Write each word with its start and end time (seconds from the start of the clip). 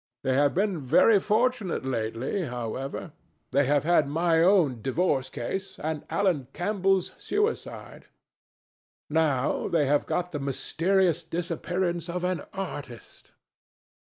They 0.23 0.33
have 0.33 0.55
been 0.55 0.79
very 0.79 1.19
fortunate 1.19 1.85
lately, 1.85 2.45
however. 2.47 3.11
They 3.51 3.65
have 3.67 3.83
had 3.83 4.07
my 4.07 4.41
own 4.41 4.81
divorce 4.81 5.29
case 5.29 5.77
and 5.77 6.05
Alan 6.09 6.47
Campbell's 6.53 7.11
suicide. 7.19 8.07
Now 9.11 9.67
they 9.67 9.85
have 9.85 10.07
got 10.07 10.31
the 10.31 10.39
mysterious 10.39 11.21
disappearance 11.21 12.09
of 12.09 12.23
an 12.23 12.41
artist. 12.51 13.33